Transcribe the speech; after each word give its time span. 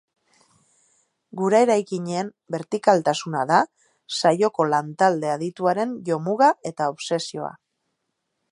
Gure 1.41 1.59
eraikinen 1.65 2.31
bertikaltasuna 2.55 3.43
da 3.53 3.59
saioko 4.21 4.67
lan-talde 4.71 5.31
adituaren 5.35 5.93
jomuga 6.09 6.49
eta 6.73 6.89
obsesioa. 6.95 7.53